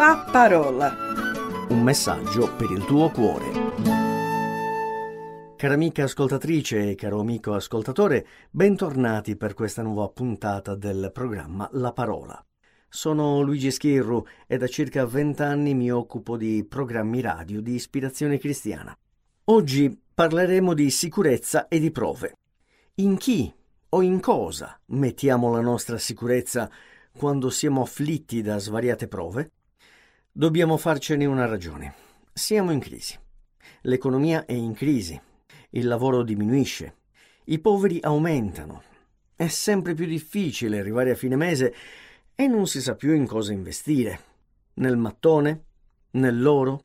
La 0.00 0.24
parola. 0.32 0.96
Un 1.68 1.82
messaggio 1.82 2.56
per 2.56 2.70
il 2.70 2.86
tuo 2.86 3.10
cuore. 3.10 3.50
Cara 5.56 5.74
amica 5.74 6.04
ascoltatrice 6.04 6.88
e 6.88 6.94
caro 6.94 7.20
amico 7.20 7.52
ascoltatore, 7.52 8.26
bentornati 8.50 9.36
per 9.36 9.52
questa 9.52 9.82
nuova 9.82 10.08
puntata 10.08 10.74
del 10.74 11.10
programma 11.12 11.68
La 11.72 11.92
parola. 11.92 12.42
Sono 12.88 13.42
Luigi 13.42 13.70
Schirru 13.70 14.24
e 14.46 14.56
da 14.56 14.68
circa 14.68 15.04
vent'anni 15.04 15.74
mi 15.74 15.92
occupo 15.92 16.38
di 16.38 16.64
programmi 16.66 17.20
radio 17.20 17.60
di 17.60 17.74
ispirazione 17.74 18.38
cristiana. 18.38 18.96
Oggi 19.44 20.00
parleremo 20.14 20.72
di 20.72 20.88
sicurezza 20.88 21.68
e 21.68 21.78
di 21.78 21.90
prove. 21.90 22.36
In 22.94 23.18
chi 23.18 23.52
o 23.90 24.00
in 24.00 24.18
cosa 24.20 24.80
mettiamo 24.86 25.52
la 25.52 25.60
nostra 25.60 25.98
sicurezza 25.98 26.70
quando 27.14 27.50
siamo 27.50 27.82
afflitti 27.82 28.40
da 28.40 28.56
svariate 28.56 29.06
prove? 29.06 29.50
Dobbiamo 30.32 30.76
farcene 30.76 31.26
una 31.26 31.44
ragione. 31.44 31.92
Siamo 32.32 32.70
in 32.70 32.78
crisi. 32.78 33.18
L'economia 33.82 34.44
è 34.44 34.52
in 34.52 34.74
crisi. 34.74 35.20
Il 35.70 35.88
lavoro 35.88 36.22
diminuisce. 36.22 36.98
I 37.46 37.58
poveri 37.58 37.98
aumentano. 38.00 38.80
È 39.34 39.48
sempre 39.48 39.94
più 39.94 40.06
difficile 40.06 40.78
arrivare 40.78 41.10
a 41.10 41.16
fine 41.16 41.34
mese 41.34 41.74
e 42.36 42.46
non 42.46 42.68
si 42.68 42.80
sa 42.80 42.94
più 42.94 43.12
in 43.12 43.26
cosa 43.26 43.52
investire. 43.52 44.20
Nel 44.74 44.96
mattone? 44.96 45.64
Nell'oro? 46.12 46.84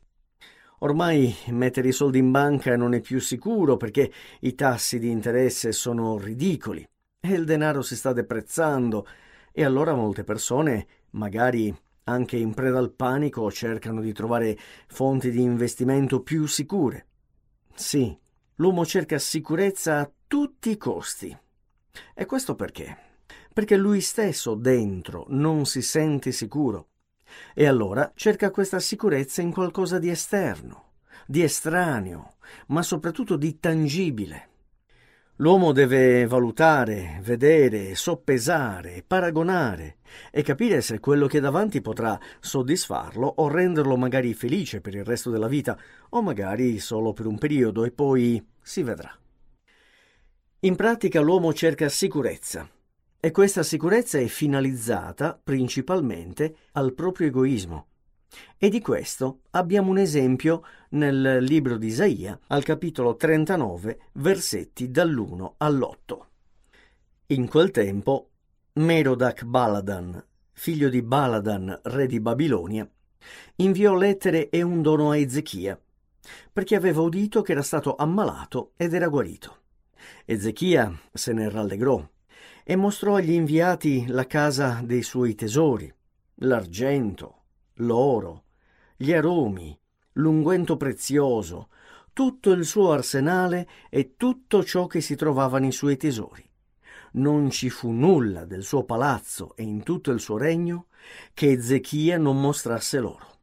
Ormai 0.80 1.34
mettere 1.50 1.90
i 1.90 1.94
soldi 1.94 2.18
in 2.18 2.32
banca 2.32 2.76
non 2.76 2.96
è 2.96 3.00
più 3.00 3.20
sicuro 3.20 3.78
perché 3.78 4.12
i 4.40 4.56
tassi 4.56 4.98
di 4.98 5.12
interesse 5.12 5.72
sono 5.72 6.18
ridicoli 6.18 6.84
e 7.20 7.34
il 7.34 7.46
denaro 7.46 7.84
si 7.84 7.96
sta 7.96 8.12
deprezzando 8.12 9.08
e 9.52 9.64
allora 9.64 9.94
molte 9.94 10.24
persone, 10.24 10.88
magari 11.12 11.74
anche 12.06 12.38
in 12.38 12.54
preda 12.54 12.80
al 12.80 12.92
panico, 12.92 13.52
cercano 13.52 14.02
di 14.02 14.14
trovare 14.14 14.58
fonti 14.88 15.30
di 15.30 15.42
investimento 15.42 16.22
più 16.22 16.48
sicure. 16.48 17.08
Sì, 17.76 18.18
l'uomo 18.56 18.86
cerca 18.86 19.20
sicurezza 19.20 20.00
a 20.00 20.12
tutti 20.28 20.72
i 20.72 20.78
costi. 20.78 21.38
E 22.14 22.26
questo 22.26 22.56
perché? 22.56 23.06
perché 23.56 23.78
lui 23.78 24.02
stesso 24.02 24.54
dentro 24.54 25.28
non 25.30 25.66
si 25.66 25.82
sente 25.82 26.34
sicuro. 26.34 26.90
E 27.54 27.66
allora 27.68 28.12
cerca 28.14 28.52
questa 28.52 28.82
sicurezza 28.82 29.42
in 29.42 29.54
qualcosa 29.54 29.98
di 29.98 30.10
esterno, 30.10 30.96
di 31.26 31.42
estraneo, 31.42 32.34
ma 32.68 32.82
soprattutto 32.82 33.38
di 33.38 33.58
tangibile. 33.58 34.50
L'uomo 35.40 35.74
deve 35.74 36.26
valutare, 36.28 37.20
vedere, 37.22 37.94
soppesare, 37.96 39.04
paragonare 39.06 39.98
e 40.32 40.42
capire 40.44 40.80
se 40.80 41.02
quello 41.02 41.28
che 41.28 41.40
è 41.40 41.42
davanti 41.42 41.82
potrà 41.82 42.18
soddisfarlo 42.40 43.34
o 43.36 43.50
renderlo 43.50 43.98
magari 43.98 44.34
felice 44.34 44.80
per 44.80 44.96
il 44.96 45.04
resto 45.04 45.30
della 45.30 45.50
vita 45.50 45.78
o 46.12 46.22
magari 46.22 46.80
solo 46.80 47.12
per 47.12 47.26
un 47.26 47.38
periodo 47.38 47.84
e 47.84 47.92
poi 47.92 48.42
si 48.62 48.82
vedrà. 48.82 49.14
In 50.60 50.76
pratica 50.78 51.20
l'uomo 51.20 51.54
cerca 51.54 51.90
sicurezza, 51.90 52.70
e 53.20 53.32
questa 53.32 53.62
sicurezza 53.62 54.18
è 54.18 54.28
finalizzata 54.28 55.38
principalmente 55.44 56.56
al 56.72 56.94
proprio 56.94 57.28
egoismo. 57.28 57.88
E 58.58 58.70
di 58.70 58.82
questo 58.82 59.42
abbiamo 59.52 59.92
un 59.92 59.98
esempio 59.98 60.64
nel 60.90 61.44
libro 61.44 61.78
di 61.78 61.88
Isaia, 61.88 62.40
al 62.48 62.64
capitolo 62.64 63.16
39, 63.16 64.00
versetti 64.14 64.90
dall'1 64.90 65.54
all'8. 65.58 66.26
In 67.28 67.48
quel 67.48 67.72
tempo, 67.72 68.30
Merodac 68.74 69.44
Baladan, 69.44 70.24
figlio 70.52 70.90
di 70.90 71.02
Baladan, 71.02 71.80
re 71.84 72.08
di 72.08 72.20
Babilonia, 72.20 72.90
inviò 73.58 73.96
lettere 73.96 74.50
e 74.50 74.62
un 74.62 74.82
dono 74.82 75.12
a 75.12 75.18
Ezechia, 75.18 75.80
perché 76.52 76.76
aveva 76.76 77.02
udito 77.02 77.42
che 77.42 77.52
era 77.52 77.62
stato 77.62 77.96
ammalato 77.96 78.72
ed 78.78 78.94
era 78.94 79.08
guarito. 79.08 79.64
Ezechia 80.26 80.92
se 81.14 81.34
ne 81.34 81.50
rallegrò 81.50 82.08
e 82.64 82.76
mostrò 82.76 83.16
agli 83.16 83.32
inviati 83.32 84.08
la 84.08 84.26
casa 84.26 84.82
dei 84.84 85.04
suoi 85.04 85.36
tesori, 85.36 85.92
l'argento, 86.36 87.45
l'oro, 87.76 88.44
gli 88.96 89.12
aromi, 89.12 89.78
l'unguento 90.14 90.78
prezioso, 90.78 91.70
tutto 92.14 92.52
il 92.52 92.64
suo 92.66 92.92
arsenale 92.92 93.68
e 93.90 94.16
tutto 94.16 94.64
ciò 94.64 94.88
che 94.88 95.02
si 95.02 95.16
trovava 95.16 95.60
nei 95.60 95.72
suoi 95.72 95.98
tesori. 95.98 96.48
Non 97.14 97.50
ci 97.50 97.70
fu 97.70 97.92
nulla 97.92 98.46
del 98.46 98.64
suo 98.64 98.84
palazzo 98.84 99.56
e 99.56 99.64
in 99.64 99.84
tutto 99.84 100.12
il 100.12 100.20
suo 100.20 100.38
regno 100.38 100.88
che 101.34 101.52
Ezechia 101.52 102.18
non 102.18 102.40
mostrasse 102.40 103.00
loro. 103.00 103.40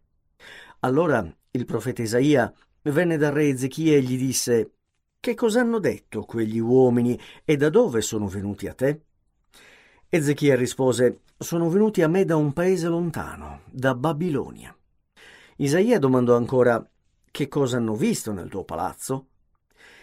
Allora 0.80 1.24
il 1.50 1.64
profeta 1.64 2.02
Isaia 2.02 2.52
venne 2.82 3.16
dal 3.16 3.32
re 3.32 3.48
Ezechia 3.48 3.96
e 3.96 4.02
gli 4.02 4.16
disse 4.16 4.72
Che 5.20 5.34
cosa 5.34 5.60
hanno 5.60 5.78
detto 5.78 6.22
quegli 6.22 6.58
uomini 6.58 7.18
e 7.44 7.56
da 7.56 7.68
dove 7.68 8.00
sono 8.00 8.26
venuti 8.26 8.66
a 8.66 8.74
te? 8.74 9.02
Ezechia 10.14 10.56
rispose, 10.56 11.20
sono 11.38 11.70
venuti 11.70 12.02
a 12.02 12.06
me 12.06 12.26
da 12.26 12.36
un 12.36 12.52
paese 12.52 12.86
lontano, 12.86 13.62
da 13.70 13.94
Babilonia. 13.94 14.76
Isaia 15.56 15.98
domandò 15.98 16.36
ancora, 16.36 16.86
che 17.30 17.48
cosa 17.48 17.78
hanno 17.78 17.94
visto 17.94 18.30
nel 18.30 18.50
tuo 18.50 18.62
palazzo? 18.62 19.28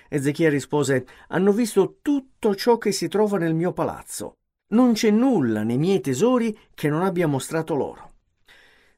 Ezechia 0.09 0.49
rispose, 0.49 1.05
hanno 1.27 1.51
visto 1.51 1.99
tutto 2.01 2.55
ciò 2.55 2.79
che 2.79 2.91
si 2.91 3.07
trova 3.07 3.37
nel 3.37 3.53
mio 3.53 3.71
palazzo. 3.71 4.37
Non 4.69 4.93
c'è 4.93 5.11
nulla 5.11 5.61
nei 5.61 5.77
miei 5.77 6.01
tesori 6.01 6.57
che 6.73 6.89
non 6.89 7.03
abbia 7.03 7.27
mostrato 7.27 7.75
loro. 7.75 8.13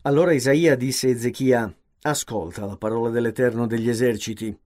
Allora 0.04 0.32
Isaia 0.32 0.78
disse 0.78 1.08
a 1.08 1.10
Ezechia, 1.10 1.76
ascolta 2.04 2.66
la 2.66 2.78
parola 2.78 3.10
dell'Eterno 3.10 3.68
degli 3.68 3.90
eserciti. 3.90 4.58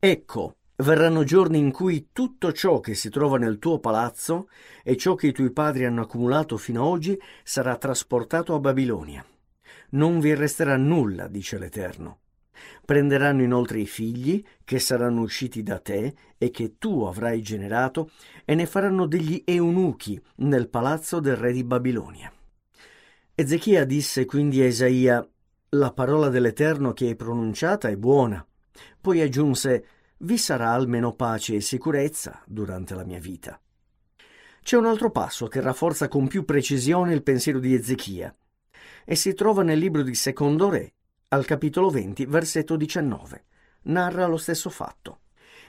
Ecco, 0.00 0.56
Verranno 0.76 1.22
giorni 1.22 1.58
in 1.58 1.70
cui 1.70 2.08
tutto 2.12 2.52
ciò 2.52 2.80
che 2.80 2.94
si 2.94 3.10
trova 3.10 3.38
nel 3.38 3.58
tuo 3.58 3.78
palazzo 3.78 4.48
e 4.82 4.96
ciò 4.96 5.14
che 5.14 5.28
i 5.28 5.32
tuoi 5.32 5.52
padri 5.52 5.84
hanno 5.84 6.02
accumulato 6.02 6.56
fino 6.56 6.82
ad 6.82 6.88
oggi 6.88 7.20
sarà 7.44 7.76
trasportato 7.76 8.54
a 8.54 8.58
Babilonia. 8.58 9.24
Non 9.90 10.18
vi 10.18 10.34
resterà 10.34 10.76
nulla, 10.76 11.28
dice 11.28 11.58
l'Eterno. 11.58 12.18
Prenderanno 12.84 13.42
inoltre 13.42 13.80
i 13.80 13.86
figli 13.86 14.42
che 14.64 14.78
saranno 14.78 15.20
usciti 15.20 15.62
da 15.62 15.78
te 15.78 16.14
e 16.38 16.50
che 16.50 16.78
tu 16.78 17.02
avrai 17.02 17.42
generato 17.42 18.10
e 18.44 18.54
ne 18.54 18.66
faranno 18.66 19.06
degli 19.06 19.42
eunuchi 19.44 20.20
nel 20.36 20.68
palazzo 20.68 21.20
del 21.20 21.36
re 21.36 21.52
di 21.52 21.64
Babilonia. 21.64 22.32
Ezechia 23.34 23.84
disse 23.84 24.24
quindi 24.24 24.60
a 24.60 24.66
Isaia, 24.66 25.26
la 25.70 25.92
parola 25.92 26.28
dell'Eterno 26.28 26.92
che 26.92 27.06
hai 27.06 27.16
pronunciata 27.16 27.88
è 27.88 27.96
buona. 27.96 28.44
Poi 29.00 29.20
aggiunse, 29.20 29.86
vi 30.22 30.38
sarà 30.38 30.70
almeno 30.70 31.14
pace 31.14 31.56
e 31.56 31.60
sicurezza 31.60 32.42
durante 32.46 32.94
la 32.94 33.04
mia 33.04 33.18
vita. 33.18 33.60
C'è 34.62 34.76
un 34.76 34.86
altro 34.86 35.10
passo 35.10 35.48
che 35.48 35.60
rafforza 35.60 36.06
con 36.06 36.28
più 36.28 36.44
precisione 36.44 37.12
il 37.12 37.22
pensiero 37.22 37.58
di 37.58 37.74
Ezechia 37.74 38.34
e 39.04 39.16
si 39.16 39.34
trova 39.34 39.64
nel 39.64 39.78
libro 39.78 40.02
di 40.02 40.14
Secondo 40.14 40.70
Re, 40.70 40.92
al 41.28 41.44
capitolo 41.44 41.90
20, 41.90 42.26
versetto 42.26 42.76
19. 42.76 43.44
Narra 43.82 44.26
lo 44.26 44.36
stesso 44.36 44.70
fatto. 44.70 45.22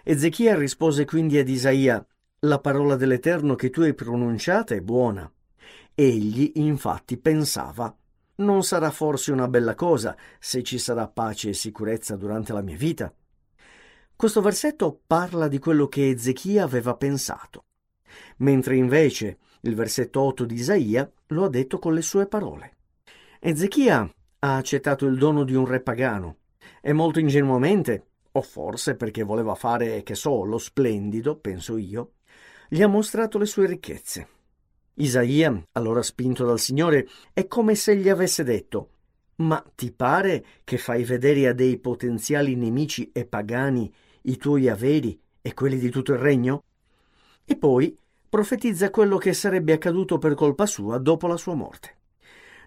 Ezechia 0.03 0.55
rispose 0.55 1.05
quindi 1.05 1.39
ad 1.39 1.49
Isaia: 1.49 2.05
La 2.39 2.59
parola 2.59 2.95
dell'Eterno 2.95 3.55
che 3.55 3.71
tu 3.71 3.81
hai 3.81 3.95
pronunciata 3.95 4.75
è 4.75 4.81
buona. 4.81 5.31
Egli, 5.95 6.51
infatti, 6.55 7.17
pensava: 7.17 7.95
Non 8.35 8.63
sarà 8.63 8.91
forse 8.91 9.31
una 9.31 9.47
bella 9.47 9.73
cosa 9.73 10.15
se 10.39 10.61
ci 10.61 10.77
sarà 10.77 11.07
pace 11.07 11.49
e 11.49 11.53
sicurezza 11.53 12.15
durante 12.15 12.53
la 12.53 12.61
mia 12.61 12.77
vita? 12.77 13.11
Questo 14.15 14.41
versetto 14.41 15.01
parla 15.05 15.47
di 15.47 15.59
quello 15.59 15.87
che 15.87 16.09
Ezechia 16.09 16.63
aveva 16.63 16.95
pensato, 16.95 17.65
mentre 18.37 18.77
invece 18.77 19.37
il 19.61 19.75
versetto 19.75 20.21
8 20.21 20.45
di 20.45 20.55
Isaia 20.55 21.11
lo 21.27 21.43
ha 21.43 21.49
detto 21.49 21.79
con 21.79 21.93
le 21.93 22.01
sue 22.01 22.27
parole. 22.27 22.77
Ezechia 23.39 24.09
ha 24.39 24.55
accettato 24.55 25.05
il 25.05 25.17
dono 25.17 25.43
di 25.43 25.55
un 25.55 25.65
re 25.65 25.81
pagano 25.81 26.37
e 26.81 26.93
molto 26.93 27.19
ingenuamente, 27.19 28.07
o 28.31 28.41
forse 28.41 28.95
perché 28.95 29.23
voleva 29.23 29.55
fare, 29.55 30.03
che 30.03 30.15
so, 30.15 30.43
lo 30.43 30.57
splendido, 30.57 31.37
penso 31.37 31.77
io, 31.77 32.13
gli 32.69 32.81
ha 32.81 32.87
mostrato 32.87 33.37
le 33.37 33.45
sue 33.45 33.67
ricchezze. 33.67 34.27
Isaia, 34.95 35.67
allora 35.73 36.01
spinto 36.01 36.45
dal 36.45 36.59
Signore, 36.59 37.07
è 37.33 37.47
come 37.47 37.75
se 37.75 37.95
gli 37.97 38.09
avesse 38.09 38.43
detto 38.43 38.92
Ma 39.35 39.63
ti 39.75 39.91
pare 39.91 40.45
che 40.63 40.77
fai 40.77 41.03
vedere 41.03 41.47
a 41.47 41.53
dei 41.53 41.77
potenziali 41.77 42.55
nemici 42.55 43.11
e 43.11 43.25
pagani 43.25 43.91
i 44.23 44.37
tuoi 44.37 44.69
averi 44.69 45.19
e 45.41 45.53
quelli 45.53 45.77
di 45.77 45.89
tutto 45.89 46.13
il 46.13 46.19
regno? 46.19 46.63
E 47.45 47.57
poi 47.57 47.97
profetizza 48.29 48.89
quello 48.89 49.17
che 49.17 49.33
sarebbe 49.33 49.73
accaduto 49.73 50.17
per 50.17 50.35
colpa 50.35 50.65
sua 50.65 50.97
dopo 50.97 51.27
la 51.27 51.37
sua 51.37 51.55
morte. 51.55 51.97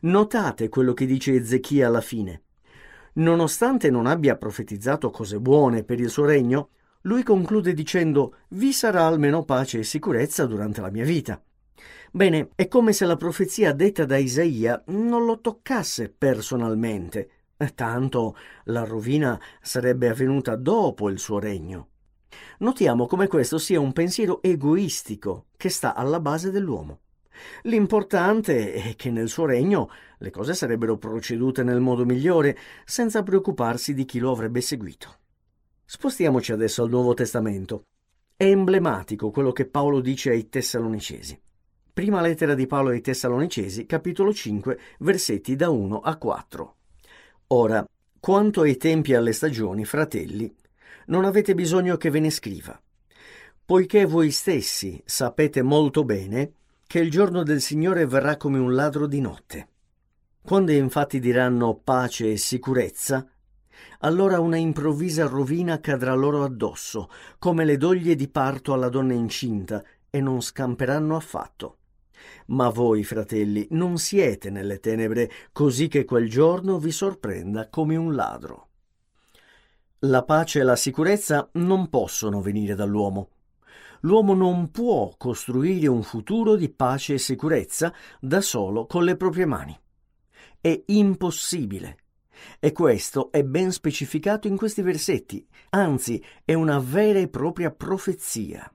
Notate 0.02 0.68
quello 0.68 0.92
che 0.92 1.06
dice 1.06 1.34
Ezechia 1.34 1.86
alla 1.86 2.00
fine. 2.00 2.42
Nonostante 3.14 3.90
non 3.90 4.06
abbia 4.06 4.36
profetizzato 4.36 5.10
cose 5.10 5.40
buone 5.40 5.84
per 5.84 6.00
il 6.00 6.10
suo 6.10 6.26
regno, 6.26 6.68
lui 7.02 7.22
conclude 7.22 7.72
dicendo 7.72 8.34
vi 8.48 8.72
sarà 8.72 9.06
almeno 9.06 9.44
pace 9.44 9.78
e 9.78 9.84
sicurezza 9.84 10.44
durante 10.44 10.80
la 10.80 10.90
mia 10.90 11.04
vita. 11.04 11.40
Bene, 12.10 12.50
è 12.54 12.68
come 12.68 12.92
se 12.92 13.04
la 13.04 13.16
profezia 13.16 13.72
detta 13.72 14.04
da 14.04 14.16
Isaia 14.16 14.82
non 14.86 15.24
lo 15.24 15.40
toccasse 15.40 16.08
personalmente, 16.08 17.30
tanto 17.74 18.36
la 18.64 18.84
rovina 18.84 19.40
sarebbe 19.60 20.08
avvenuta 20.08 20.56
dopo 20.56 21.08
il 21.08 21.18
suo 21.18 21.38
regno. 21.38 21.88
Notiamo 22.58 23.06
come 23.06 23.26
questo 23.26 23.58
sia 23.58 23.80
un 23.80 23.92
pensiero 23.92 24.42
egoistico 24.42 25.46
che 25.56 25.68
sta 25.68 25.94
alla 25.94 26.20
base 26.20 26.50
dell'uomo. 26.50 27.00
L'importante 27.62 28.72
è 28.72 28.96
che 28.96 29.10
nel 29.10 29.28
suo 29.28 29.44
regno 29.44 29.90
le 30.18 30.30
cose 30.30 30.54
sarebbero 30.54 30.96
procedute 30.96 31.62
nel 31.62 31.80
modo 31.80 32.06
migliore, 32.06 32.56
senza 32.84 33.22
preoccuparsi 33.22 33.92
di 33.92 34.06
chi 34.06 34.18
lo 34.18 34.30
avrebbe 34.30 34.62
seguito. 34.62 35.18
Spostiamoci 35.84 36.52
adesso 36.52 36.82
al 36.82 36.88
Nuovo 36.88 37.14
Testamento. 37.14 37.84
È 38.34 38.44
emblematico 38.44 39.30
quello 39.30 39.52
che 39.52 39.66
Paolo 39.66 40.00
dice 40.00 40.30
ai 40.30 40.48
Tessalonicesi. 40.48 41.38
Prima 41.96 42.20
lettera 42.20 42.52
di 42.52 42.66
Paolo 42.66 42.90
ai 42.90 43.00
Tessalonicesi, 43.00 43.86
capitolo 43.86 44.30
5, 44.30 44.78
versetti 44.98 45.56
da 45.56 45.70
1 45.70 46.00
a 46.00 46.18
4. 46.18 46.76
Ora, 47.46 47.88
quanto 48.20 48.60
ai 48.60 48.76
tempi 48.76 49.12
e 49.12 49.16
alle 49.16 49.32
stagioni, 49.32 49.86
fratelli, 49.86 50.54
non 51.06 51.24
avete 51.24 51.54
bisogno 51.54 51.96
che 51.96 52.10
ve 52.10 52.20
ne 52.20 52.28
scriva, 52.28 52.78
poiché 53.64 54.04
voi 54.04 54.30
stessi 54.30 55.02
sapete 55.06 55.62
molto 55.62 56.04
bene 56.04 56.52
che 56.86 56.98
il 56.98 57.10
giorno 57.10 57.42
del 57.42 57.62
Signore 57.62 58.04
verrà 58.04 58.36
come 58.36 58.58
un 58.58 58.74
ladro 58.74 59.06
di 59.06 59.22
notte. 59.22 59.68
Quando 60.42 60.72
infatti 60.72 61.18
diranno 61.18 61.80
pace 61.82 62.30
e 62.30 62.36
sicurezza, 62.36 63.26
allora 64.00 64.38
una 64.38 64.58
improvvisa 64.58 65.26
rovina 65.26 65.80
cadrà 65.80 66.12
loro 66.12 66.44
addosso, 66.44 67.08
come 67.38 67.64
le 67.64 67.78
doglie 67.78 68.14
di 68.14 68.28
parto 68.28 68.74
alla 68.74 68.90
donna 68.90 69.14
incinta, 69.14 69.82
e 70.10 70.20
non 70.20 70.42
scamperanno 70.42 71.16
affatto. 71.16 71.78
Ma 72.46 72.68
voi, 72.68 73.04
fratelli, 73.04 73.66
non 73.70 73.98
siete 73.98 74.50
nelle 74.50 74.80
tenebre, 74.80 75.30
così 75.52 75.88
che 75.88 76.04
quel 76.04 76.28
giorno 76.28 76.78
vi 76.78 76.90
sorprenda 76.90 77.68
come 77.68 77.96
un 77.96 78.14
ladro. 78.14 78.68
La 80.00 80.24
pace 80.24 80.60
e 80.60 80.62
la 80.62 80.76
sicurezza 80.76 81.48
non 81.54 81.88
possono 81.88 82.40
venire 82.40 82.74
dall'uomo 82.74 83.30
l'uomo 84.00 84.34
non 84.34 84.70
può 84.70 85.14
costruire 85.16 85.88
un 85.88 86.02
futuro 86.02 86.56
di 86.56 86.68
pace 86.68 87.14
e 87.14 87.18
sicurezza 87.18 87.92
da 88.20 88.40
solo 88.40 88.86
con 88.86 89.04
le 89.04 89.16
proprie 89.16 89.46
mani. 89.46 89.78
È 90.60 90.82
impossibile. 90.86 91.98
E 92.60 92.72
questo 92.72 93.32
è 93.32 93.42
ben 93.42 93.72
specificato 93.72 94.46
in 94.46 94.56
questi 94.56 94.82
versetti, 94.82 95.46
anzi 95.70 96.22
è 96.44 96.52
una 96.52 96.78
vera 96.78 97.18
e 97.18 97.28
propria 97.28 97.70
profezia. 97.70 98.70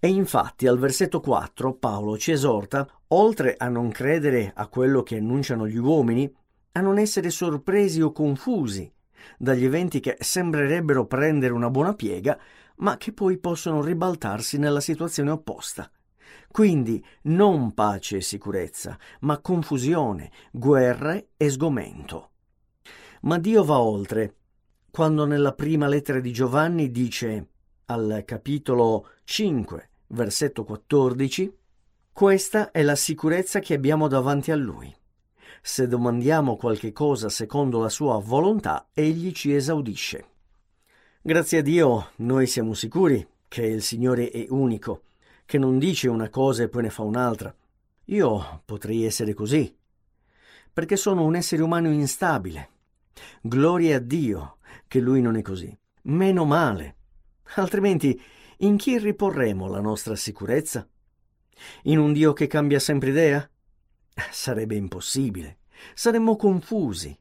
E 0.00 0.08
infatti 0.08 0.66
al 0.66 0.78
versetto 0.78 1.20
4 1.20 1.74
Paolo 1.74 2.16
ci 2.16 2.30
esorta, 2.30 2.88
oltre 3.08 3.54
a 3.56 3.68
non 3.68 3.90
credere 3.90 4.52
a 4.54 4.68
quello 4.68 5.02
che 5.02 5.16
annunciano 5.16 5.66
gli 5.66 5.76
uomini, 5.76 6.32
a 6.72 6.80
non 6.80 6.98
essere 6.98 7.30
sorpresi 7.30 8.00
o 8.00 8.12
confusi 8.12 8.92
dagli 9.36 9.64
eventi 9.64 10.00
che 10.00 10.16
sembrerebbero 10.20 11.06
prendere 11.06 11.52
una 11.52 11.70
buona 11.70 11.94
piega, 11.94 12.38
ma 12.76 12.96
che 12.96 13.12
poi 13.12 13.38
possono 13.38 13.82
ribaltarsi 13.82 14.58
nella 14.58 14.80
situazione 14.80 15.30
opposta. 15.30 15.90
Quindi 16.50 17.04
non 17.22 17.74
pace 17.74 18.18
e 18.18 18.20
sicurezza, 18.20 18.98
ma 19.20 19.38
confusione, 19.38 20.30
guerre 20.50 21.30
e 21.36 21.50
sgomento. 21.50 22.30
Ma 23.22 23.38
Dio 23.38 23.64
va 23.64 23.80
oltre. 23.80 24.34
Quando 24.90 25.26
nella 25.26 25.52
prima 25.52 25.86
lettera 25.86 26.20
di 26.20 26.32
Giovanni 26.32 26.90
dice 26.90 27.48
al 27.86 28.22
capitolo 28.24 29.08
5, 29.24 29.87
versetto 30.08 30.64
14, 30.64 31.56
questa 32.12 32.70
è 32.70 32.82
la 32.82 32.96
sicurezza 32.96 33.60
che 33.60 33.74
abbiamo 33.74 34.08
davanti 34.08 34.50
a 34.50 34.56
Lui. 34.56 34.94
Se 35.60 35.86
domandiamo 35.86 36.56
qualche 36.56 36.92
cosa 36.92 37.28
secondo 37.28 37.80
la 37.80 37.88
sua 37.88 38.18
volontà, 38.18 38.88
Egli 38.92 39.32
ci 39.32 39.54
esaudisce. 39.54 40.26
Grazie 41.20 41.58
a 41.58 41.62
Dio 41.62 42.10
noi 42.16 42.46
siamo 42.46 42.74
sicuri 42.74 43.26
che 43.48 43.64
il 43.64 43.82
Signore 43.82 44.30
è 44.30 44.46
unico, 44.48 45.02
che 45.44 45.58
non 45.58 45.78
dice 45.78 46.08
una 46.08 46.28
cosa 46.28 46.62
e 46.62 46.68
poi 46.68 46.82
ne 46.82 46.90
fa 46.90 47.02
un'altra. 47.02 47.54
Io 48.06 48.62
potrei 48.64 49.04
essere 49.04 49.34
così, 49.34 49.74
perché 50.72 50.96
sono 50.96 51.24
un 51.24 51.34
essere 51.34 51.62
umano 51.62 51.90
instabile. 51.90 52.70
Gloria 53.40 53.96
a 53.96 54.00
Dio 54.00 54.58
che 54.86 55.00
Lui 55.00 55.20
non 55.20 55.36
è 55.36 55.42
così. 55.42 55.76
Meno 56.02 56.44
male. 56.44 56.96
Altrimenti 57.56 58.20
in 58.58 58.76
chi 58.76 58.98
riporremo 58.98 59.68
la 59.68 59.80
nostra 59.80 60.16
sicurezza? 60.16 60.88
In 61.84 61.98
un 61.98 62.12
Dio 62.12 62.32
che 62.32 62.46
cambia 62.46 62.78
sempre 62.78 63.10
idea? 63.10 63.48
Sarebbe 64.30 64.74
impossibile. 64.74 65.58
Saremmo 65.94 66.36
confusi. 66.36 67.16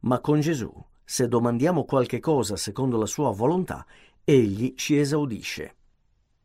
Ma 0.00 0.20
con 0.20 0.40
Gesù 0.40 0.72
se 1.06 1.28
domandiamo 1.28 1.84
qualche 1.84 2.18
cosa 2.18 2.56
secondo 2.56 2.96
la 2.96 3.04
sua 3.04 3.30
volontà, 3.30 3.84
egli 4.24 4.74
ci 4.74 4.98
esaudisce. 4.98 5.76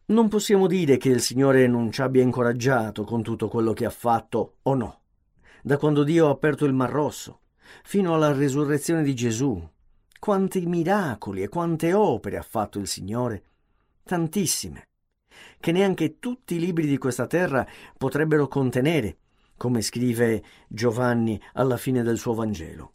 Non 0.07 0.27
possiamo 0.27 0.67
dire 0.67 0.97
che 0.97 1.09
il 1.09 1.21
Signore 1.21 1.65
non 1.67 1.91
ci 1.91 2.01
abbia 2.01 2.21
incoraggiato 2.21 3.05
con 3.05 3.23
tutto 3.23 3.47
quello 3.47 3.71
che 3.71 3.85
ha 3.85 3.89
fatto 3.89 4.57
o 4.63 4.73
no. 4.73 5.01
Da 5.63 5.77
quando 5.77 6.03
Dio 6.03 6.27
ha 6.27 6.31
aperto 6.31 6.65
il 6.65 6.73
Mar 6.73 6.89
Rosso, 6.89 7.41
fino 7.83 8.13
alla 8.13 8.33
risurrezione 8.33 9.01
di 9.01 9.15
Gesù, 9.15 9.65
quanti 10.19 10.65
miracoli 10.65 11.41
e 11.41 11.47
quante 11.47 11.93
opere 11.93 12.37
ha 12.37 12.41
fatto 12.41 12.79
il 12.79 12.87
Signore? 12.87 13.43
Tantissime, 14.03 14.87
che 15.59 15.71
neanche 15.71 16.19
tutti 16.19 16.55
i 16.55 16.59
libri 16.59 16.87
di 16.87 16.97
questa 16.97 17.27
terra 17.27 17.65
potrebbero 17.97 18.47
contenere, 18.47 19.17
come 19.57 19.81
scrive 19.81 20.43
Giovanni 20.67 21.39
alla 21.53 21.77
fine 21.77 22.01
del 22.01 22.17
suo 22.17 22.33
Vangelo. 22.33 22.93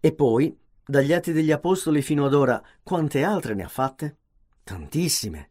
E 0.00 0.12
poi 0.12 0.56
dagli 0.84 1.12
Atti 1.12 1.32
degli 1.32 1.52
Apostoli 1.52 2.02
fino 2.02 2.26
ad 2.26 2.34
ora, 2.34 2.62
quante 2.82 3.22
altre 3.22 3.54
ne 3.54 3.62
ha 3.62 3.68
fatte? 3.68 4.16
Tantissime. 4.64 5.50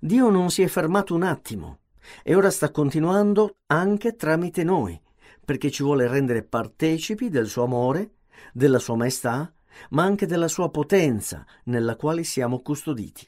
Dio 0.00 0.30
non 0.30 0.50
si 0.50 0.62
è 0.62 0.68
fermato 0.68 1.14
un 1.14 1.22
attimo 1.22 1.80
e 2.22 2.34
ora 2.34 2.50
sta 2.50 2.70
continuando 2.70 3.56
anche 3.66 4.16
tramite 4.16 4.64
noi, 4.64 4.98
perché 5.44 5.70
ci 5.70 5.82
vuole 5.82 6.08
rendere 6.08 6.42
partecipi 6.42 7.28
del 7.28 7.46
suo 7.46 7.64
amore, 7.64 8.16
della 8.52 8.78
sua 8.78 8.96
maestà, 8.96 9.52
ma 9.90 10.04
anche 10.04 10.26
della 10.26 10.48
sua 10.48 10.70
potenza 10.70 11.44
nella 11.64 11.96
quale 11.96 12.24
siamo 12.24 12.60
custoditi. 12.60 13.26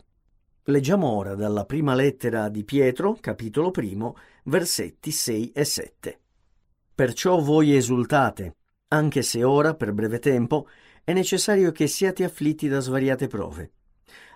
Leggiamo 0.69 1.07
ora 1.07 1.37
dalla 1.37 1.65
prima 1.65 1.95
lettera 1.95 2.49
di 2.49 2.65
Pietro, 2.65 3.17
capitolo 3.21 3.71
primo, 3.71 4.17
versetti 4.47 5.13
6 5.13 5.53
e 5.53 5.65
7. 5.65 6.21
Perciò 6.93 7.39
voi 7.39 7.77
esultate, 7.77 8.57
anche 8.89 9.23
se 9.23 9.45
ora, 9.45 9.75
per 9.75 9.93
breve 9.93 10.19
tempo, 10.19 10.67
è 11.05 11.13
necessario 11.13 11.71
che 11.71 11.87
siate 11.87 12.25
afflitti 12.25 12.67
da 12.67 12.81
svariate 12.81 13.29
prove, 13.29 13.71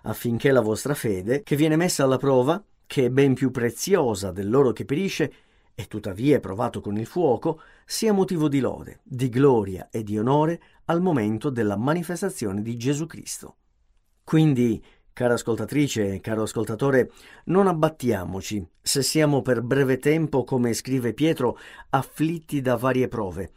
affinché 0.02 0.52
la 0.52 0.61
vostra 0.61 0.95
fede, 0.95 1.43
che 1.43 1.57
viene 1.57 1.75
messa 1.75 2.04
alla 2.04 2.16
prova, 2.16 2.62
che 2.87 3.07
è 3.07 3.11
ben 3.11 3.35
più 3.35 3.50
preziosa 3.50 4.31
dell'oro 4.31 4.71
che 4.71 4.85
perisce, 4.85 5.33
e 5.75 5.87
tuttavia 5.88 6.37
è 6.37 6.40
provato 6.40 6.81
con 6.81 6.97
il 6.97 7.07
fuoco, 7.07 7.61
sia 7.85 8.12
motivo 8.12 8.49
di 8.49 8.61
lode, 8.61 9.00
di 9.02 9.28
gloria 9.31 9.88
e 9.90 10.04
di 10.04 10.16
onore 10.16 10.62
al 10.85 11.02
momento 11.02 11.50
della 11.50 11.76
manifestazione 11.76 12.62
di 12.62 12.76
Gesù 12.76 13.07
Cristo. 13.07 13.57
Quindi, 14.23 14.81
cara 15.12 15.35
ascoltatrice 15.35 16.21
caro 16.21 16.43
ascoltatore, 16.43 17.11
non 17.47 17.67
abbattiamoci. 17.67 18.67
Se 18.81 19.02
siamo 19.02 19.43
per 19.43 19.62
breve 19.62 19.99
tempo, 19.99 20.45
come 20.45 20.73
scrive 20.75 21.14
Pietro, 21.14 21.59
afflitti 21.90 22.61
da 22.61 22.76
varie 22.76 23.09
prove, 23.09 23.52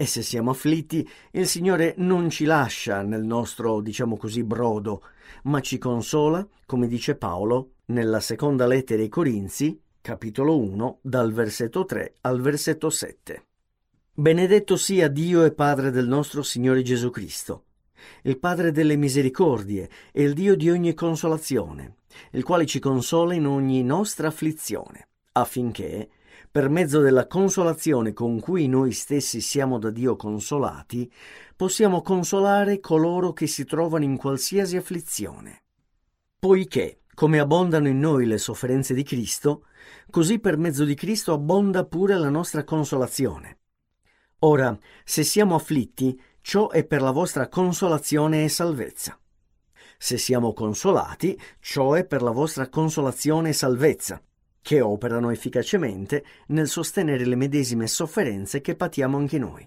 e 0.00 0.06
se 0.06 0.22
siamo 0.22 0.50
afflitti, 0.50 1.08
il 1.32 1.48
Signore 1.48 1.94
non 1.96 2.30
ci 2.30 2.44
lascia 2.44 3.02
nel 3.02 3.24
nostro, 3.24 3.80
diciamo 3.80 4.16
così, 4.16 4.44
brodo, 4.44 5.02
ma 5.44 5.60
ci 5.60 5.76
consola, 5.76 6.46
come 6.66 6.86
dice 6.86 7.16
Paolo 7.16 7.72
nella 7.86 8.20
seconda 8.20 8.66
lettera 8.66 9.02
ai 9.02 9.08
Corinzi, 9.08 9.80
capitolo 10.00 10.56
1, 10.56 11.00
dal 11.02 11.32
versetto 11.32 11.84
3 11.84 12.14
al 12.20 12.40
versetto 12.40 12.90
7. 12.90 13.42
Benedetto 14.12 14.76
sia 14.76 15.08
Dio 15.08 15.44
e 15.44 15.52
Padre 15.52 15.90
del 15.90 16.06
nostro 16.06 16.42
Signore 16.42 16.82
Gesù 16.82 17.10
Cristo, 17.10 17.64
il 18.22 18.38
Padre 18.38 18.72
delle 18.72 18.96
misericordie 18.96 19.88
e 20.12 20.22
il 20.22 20.34
Dio 20.34 20.56
di 20.56 20.70
ogni 20.70 20.94
consolazione, 20.94 21.96
il 22.32 22.44
quale 22.44 22.66
ci 22.66 22.78
consola 22.78 23.34
in 23.34 23.46
ogni 23.46 23.82
nostra 23.82 24.28
afflizione, 24.28 25.08
affinché, 25.32 26.08
per 26.50 26.68
mezzo 26.68 27.00
della 27.00 27.26
consolazione 27.26 28.12
con 28.12 28.40
cui 28.40 28.68
noi 28.68 28.92
stessi 28.92 29.40
siamo 29.40 29.78
da 29.78 29.90
Dio 29.90 30.16
consolati, 30.16 31.10
possiamo 31.54 32.00
consolare 32.02 32.80
coloro 32.80 33.32
che 33.32 33.46
si 33.46 33.64
trovano 33.64 34.04
in 34.04 34.16
qualsiasi 34.16 34.76
afflizione. 34.76 35.62
Poiché, 36.38 37.00
come 37.14 37.38
abbondano 37.38 37.88
in 37.88 37.98
noi 37.98 38.26
le 38.26 38.38
sofferenze 38.38 38.94
di 38.94 39.02
Cristo, 39.02 39.64
così 40.08 40.38
per 40.38 40.56
mezzo 40.56 40.84
di 40.84 40.94
Cristo 40.94 41.32
abbonda 41.32 41.84
pure 41.84 42.16
la 42.16 42.30
nostra 42.30 42.64
consolazione. 42.64 43.58
Ora, 44.40 44.78
se 45.04 45.24
siamo 45.24 45.56
afflitti, 45.56 46.18
ciò 46.40 46.70
è 46.70 46.84
per 46.84 47.02
la 47.02 47.10
vostra 47.10 47.48
consolazione 47.48 48.44
e 48.44 48.48
salvezza. 48.48 49.18
Se 49.96 50.16
siamo 50.18 50.52
consolati, 50.52 51.38
ciò 51.60 51.94
è 51.94 52.04
per 52.04 52.22
la 52.22 52.30
vostra 52.30 52.68
consolazione 52.68 53.50
e 53.50 53.52
salvezza 53.52 54.22
che 54.60 54.80
operano 54.82 55.30
efficacemente 55.30 56.24
nel 56.48 56.68
sostenere 56.68 57.24
le 57.24 57.36
medesime 57.36 57.86
sofferenze 57.86 58.60
che 58.60 58.76
patiamo 58.76 59.16
anche 59.16 59.38
noi. 59.38 59.66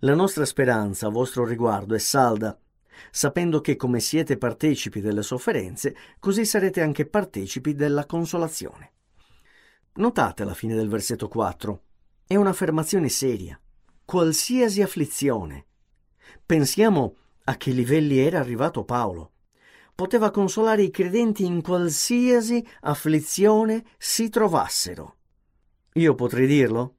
La 0.00 0.14
nostra 0.14 0.44
speranza 0.44 1.06
a 1.06 1.10
vostro 1.10 1.44
riguardo 1.44 1.94
è 1.94 1.98
salda, 1.98 2.58
sapendo 3.10 3.60
che 3.60 3.76
come 3.76 3.98
siete 4.00 4.36
partecipi 4.36 5.00
delle 5.00 5.22
sofferenze, 5.22 5.96
così 6.18 6.44
sarete 6.44 6.82
anche 6.82 7.06
partecipi 7.06 7.74
della 7.74 8.04
consolazione. 8.04 8.92
Notate 9.94 10.44
la 10.44 10.54
fine 10.54 10.74
del 10.74 10.88
versetto 10.88 11.28
4. 11.28 11.82
È 12.26 12.36
un'affermazione 12.36 13.08
seria. 13.08 13.58
Qualsiasi 14.04 14.82
afflizione. 14.82 15.66
Pensiamo 16.44 17.16
a 17.44 17.56
che 17.56 17.70
livelli 17.70 18.18
era 18.18 18.38
arrivato 18.38 18.84
Paolo. 18.84 19.32
Poteva 19.94 20.30
consolare 20.30 20.82
i 20.82 20.90
credenti 20.90 21.44
in 21.44 21.62
qualsiasi 21.62 22.66
afflizione 22.80 23.84
si 23.98 24.28
trovassero. 24.28 25.16
Io 25.94 26.14
potrei 26.14 26.46
dirlo? 26.46 26.96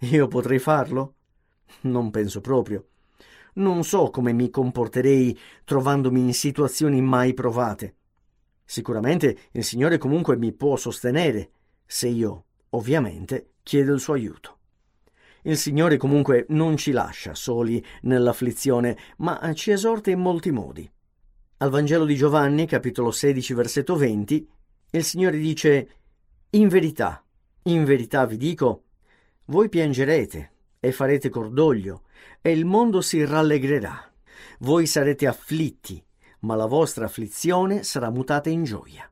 Io 0.00 0.28
potrei 0.28 0.58
farlo? 0.58 1.14
Non 1.82 2.10
penso 2.10 2.40
proprio. 2.40 2.88
Non 3.54 3.84
so 3.84 4.10
come 4.10 4.32
mi 4.32 4.50
comporterei 4.50 5.38
trovandomi 5.64 6.20
in 6.20 6.34
situazioni 6.34 7.00
mai 7.00 7.32
provate. 7.32 7.94
Sicuramente 8.64 9.38
il 9.52 9.64
Signore 9.64 9.96
comunque 9.96 10.36
mi 10.36 10.52
può 10.52 10.76
sostenere, 10.76 11.50
se 11.86 12.08
io, 12.08 12.44
ovviamente, 12.70 13.52
chiedo 13.62 13.94
il 13.94 14.00
suo 14.00 14.14
aiuto. 14.14 14.55
Il 15.46 15.56
Signore 15.56 15.96
comunque 15.96 16.44
non 16.48 16.76
ci 16.76 16.90
lascia 16.90 17.32
soli 17.36 17.82
nell'afflizione, 18.02 18.98
ma 19.18 19.40
ci 19.54 19.70
esorta 19.70 20.10
in 20.10 20.18
molti 20.18 20.50
modi. 20.50 20.90
Al 21.58 21.70
Vangelo 21.70 22.04
di 22.04 22.16
Giovanni, 22.16 22.66
capitolo 22.66 23.12
16, 23.12 23.54
versetto 23.54 23.94
20, 23.94 24.48
il 24.90 25.04
Signore 25.04 25.38
dice 25.38 25.88
In 26.50 26.66
verità, 26.66 27.24
in 27.64 27.84
verità 27.84 28.26
vi 28.26 28.36
dico, 28.36 28.82
voi 29.44 29.68
piangerete 29.68 30.50
e 30.80 30.90
farete 30.90 31.28
cordoglio, 31.28 32.02
e 32.42 32.50
il 32.50 32.64
mondo 32.64 33.00
si 33.00 33.24
rallegrerà. 33.24 34.12
Voi 34.58 34.86
sarete 34.86 35.28
afflitti, 35.28 36.04
ma 36.40 36.56
la 36.56 36.66
vostra 36.66 37.04
afflizione 37.04 37.84
sarà 37.84 38.10
mutata 38.10 38.50
in 38.50 38.64
gioia. 38.64 39.08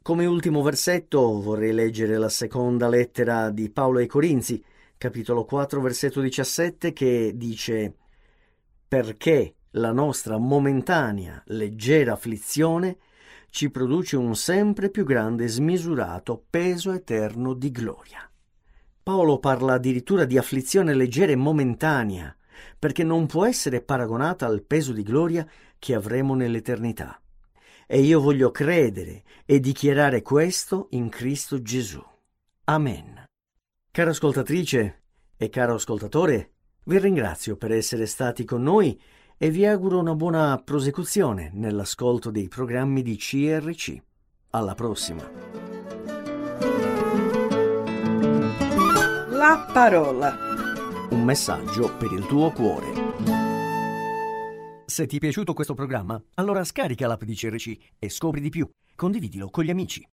Come 0.00 0.26
ultimo 0.26 0.62
versetto 0.62 1.40
vorrei 1.40 1.72
leggere 1.72 2.18
la 2.18 2.28
seconda 2.28 2.88
lettera 2.88 3.50
di 3.50 3.68
Paolo 3.68 3.98
ai 3.98 4.06
Corinzi, 4.06 4.64
capitolo 5.00 5.46
4, 5.46 5.80
versetto 5.80 6.20
17, 6.20 6.92
che 6.92 7.32
dice 7.34 7.94
Perché 8.86 9.54
la 9.70 9.92
nostra 9.92 10.36
momentanea, 10.36 11.42
leggera 11.46 12.12
afflizione 12.12 12.98
ci 13.48 13.70
produce 13.70 14.18
un 14.18 14.36
sempre 14.36 14.90
più 14.90 15.04
grande 15.04 15.44
e 15.44 15.48
smisurato 15.48 16.44
peso 16.50 16.92
eterno 16.92 17.54
di 17.54 17.70
gloria. 17.70 18.30
Paolo 19.02 19.38
parla 19.38 19.72
addirittura 19.72 20.26
di 20.26 20.36
afflizione 20.36 20.92
leggera 20.92 21.32
e 21.32 21.36
momentanea, 21.36 22.36
perché 22.78 23.02
non 23.02 23.24
può 23.24 23.46
essere 23.46 23.80
paragonata 23.80 24.44
al 24.44 24.62
peso 24.62 24.92
di 24.92 25.02
gloria 25.02 25.48
che 25.78 25.94
avremo 25.94 26.34
nell'eternità. 26.34 27.18
E 27.86 28.00
io 28.00 28.20
voglio 28.20 28.50
credere 28.50 29.22
e 29.46 29.60
dichiarare 29.60 30.20
questo 30.20 30.88
in 30.90 31.08
Cristo 31.08 31.62
Gesù. 31.62 32.04
Amen. 32.64 33.19
Cara 33.92 34.10
ascoltatrice 34.10 35.02
e 35.36 35.48
caro 35.48 35.74
ascoltatore, 35.74 36.52
vi 36.84 37.00
ringrazio 37.00 37.56
per 37.56 37.72
essere 37.72 38.06
stati 38.06 38.44
con 38.44 38.62
noi 38.62 38.96
e 39.36 39.50
vi 39.50 39.66
auguro 39.66 39.98
una 39.98 40.14
buona 40.14 40.62
prosecuzione 40.64 41.50
nell'ascolto 41.54 42.30
dei 42.30 42.46
programmi 42.46 43.02
di 43.02 43.16
CRC. 43.16 44.00
Alla 44.50 44.76
prossima. 44.76 45.28
La 49.30 49.68
parola. 49.72 50.36
Un 51.10 51.24
messaggio 51.24 51.92
per 51.96 52.12
il 52.12 52.24
tuo 52.26 52.52
cuore. 52.52 52.92
Se 54.86 55.06
ti 55.06 55.16
è 55.16 55.18
piaciuto 55.18 55.52
questo 55.52 55.74
programma, 55.74 56.22
allora 56.34 56.62
scarica 56.62 57.08
l'app 57.08 57.24
di 57.24 57.34
CRC 57.34 57.76
e 57.98 58.08
scopri 58.08 58.40
di 58.40 58.50
più. 58.50 58.70
Condividilo 58.94 59.50
con 59.50 59.64
gli 59.64 59.70
amici. 59.70 60.06